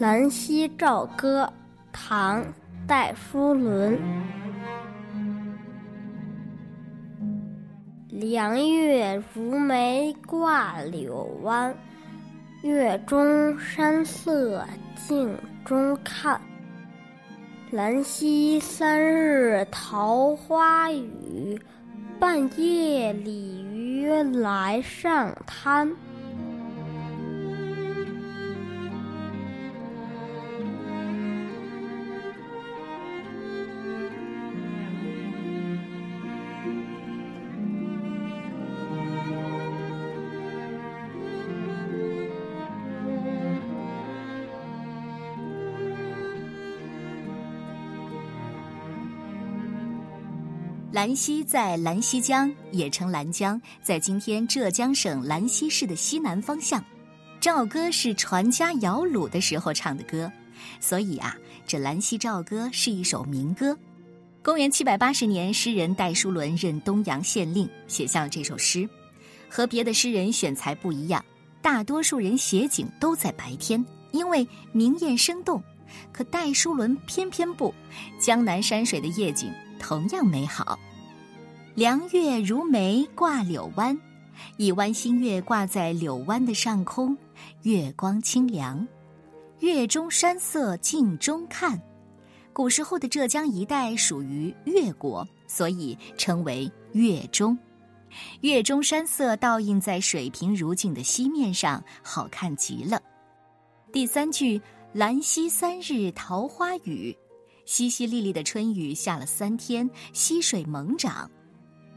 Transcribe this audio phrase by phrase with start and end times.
[0.00, 1.46] 兰溪棹歌，
[1.92, 2.42] 唐·
[2.86, 3.98] 戴叔伦。
[8.08, 11.76] 凉月如眉挂柳湾，
[12.62, 14.64] 月中山色
[14.96, 15.36] 镜
[15.66, 16.40] 中看。
[17.70, 21.60] 兰溪三日桃花雨，
[22.18, 25.94] 半夜鲤鱼来上滩。
[50.92, 56.84] 兰溪在兰溪江，也称兰江，在今天浙江省兰溪市的西南方向。
[57.40, 60.30] 棹歌是船家摇橹的时候唱的歌，
[60.80, 63.78] 所以啊，这《兰溪棹歌》是一首民歌。
[64.42, 68.88] 公元七百八十年，诗人戴叔伦任东阳县令，写下了这首诗。
[69.48, 71.24] 和别的诗人选材不一样，
[71.62, 75.62] 大多数人写景都在白天，因为明艳生动。
[76.12, 77.72] 可戴叔伦偏偏不，
[78.18, 79.52] 江南山水的夜景。
[79.80, 80.78] 同样美好，
[81.74, 83.98] 凉月如眉挂柳湾，
[84.58, 87.16] 一弯新月挂在柳湾的上空，
[87.62, 88.86] 月光清凉，
[89.58, 91.80] 月中山色镜中看。
[92.52, 97.58] 古时候的浙江一带属于越国，所以称为越中。
[98.42, 103.00] 月中山色倒映在水平如镜的溪面上，好看极了。
[103.92, 104.60] 第三句
[104.92, 107.16] “兰溪三日桃花雨”。
[107.70, 111.30] 淅淅沥沥的春雨下了三天，溪水猛涨，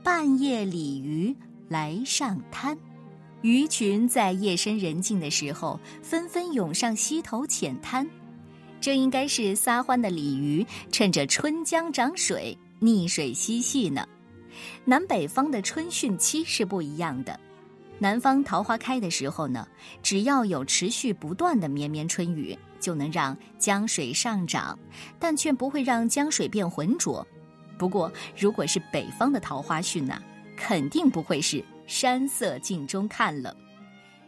[0.04, 1.36] 半夜鲤鱼
[1.68, 2.78] 来上滩，
[3.42, 8.08] 鱼群在夜深人静的时候纷纷涌上溪头浅滩，
[8.80, 14.08] 这应该是撒欢的鲤鱼趁着春江涨水逆水嬉戏呢。
[14.86, 17.38] 南北方的春汛期是不一样的。
[17.98, 19.68] 南方桃花开的时候呢，
[20.04, 24.78] 只要有持续不断的绵绵春雨，就能让江水上涨，
[25.18, 27.26] 但却不会让江水变浑浊。
[27.78, 30.22] 不过，如果是北方的桃花汛呢，
[30.58, 33.56] 肯定不会是山色镜中看了。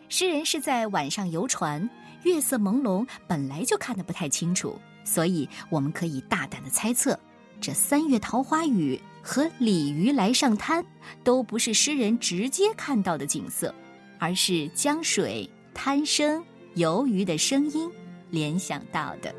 [0.08, 1.88] 诗人是在晚上游船，
[2.24, 7.20] 月色朦胧，本来就看得不太清楚，所以我们可以大胆的猜测，
[7.60, 8.98] 这三月桃花雨。
[9.28, 10.86] 和鲤鱼来上滩，
[11.24, 13.74] 都不是诗人直接看到的景色，
[14.20, 16.46] 而是江水、滩声、
[16.76, 17.90] 游鱼的声音
[18.36, 19.34] 联想到的。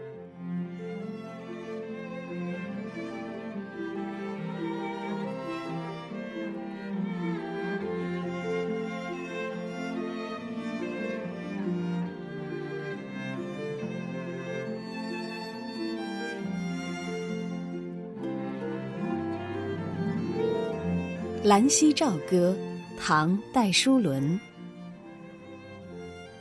[21.49, 22.57] 《兰溪棹歌》
[22.99, 24.56] 唐·戴叔伦。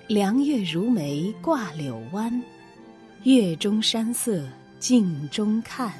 [0.07, 2.43] 凉月如眉挂柳湾，
[3.23, 5.91] 月中山色镜中看。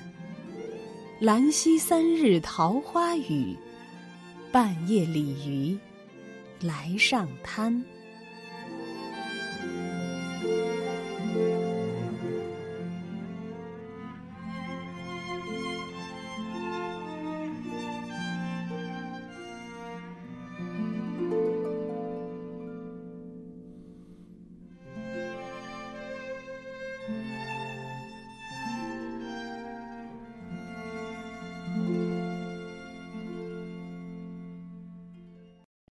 [1.19, 3.57] 兰溪三日桃花雨，
[4.51, 5.75] 半夜鲤鱼
[6.59, 7.83] 来上滩。